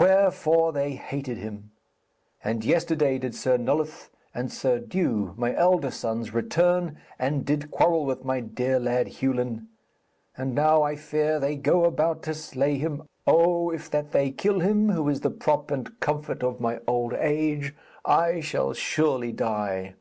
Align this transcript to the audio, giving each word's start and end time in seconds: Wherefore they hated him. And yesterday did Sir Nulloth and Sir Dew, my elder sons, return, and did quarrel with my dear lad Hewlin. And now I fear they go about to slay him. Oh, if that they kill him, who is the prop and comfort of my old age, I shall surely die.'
Wherefore 0.00 0.72
they 0.72 0.90
hated 0.96 1.38
him. 1.38 1.70
And 2.42 2.64
yesterday 2.64 3.16
did 3.16 3.32
Sir 3.36 3.56
Nulloth 3.58 4.10
and 4.34 4.50
Sir 4.50 4.80
Dew, 4.80 5.34
my 5.36 5.54
elder 5.54 5.92
sons, 5.92 6.34
return, 6.34 6.98
and 7.16 7.46
did 7.46 7.70
quarrel 7.70 8.04
with 8.04 8.24
my 8.24 8.40
dear 8.40 8.80
lad 8.80 9.06
Hewlin. 9.06 9.68
And 10.36 10.52
now 10.52 10.82
I 10.82 10.96
fear 10.96 11.38
they 11.38 11.54
go 11.54 11.84
about 11.84 12.24
to 12.24 12.34
slay 12.34 12.76
him. 12.76 13.04
Oh, 13.24 13.70
if 13.70 13.88
that 13.92 14.10
they 14.10 14.32
kill 14.32 14.58
him, 14.58 14.88
who 14.88 15.08
is 15.08 15.20
the 15.20 15.30
prop 15.30 15.70
and 15.70 16.00
comfort 16.00 16.42
of 16.42 16.58
my 16.58 16.80
old 16.88 17.14
age, 17.14 17.72
I 18.04 18.40
shall 18.40 18.72
surely 18.72 19.30
die.' 19.30 19.94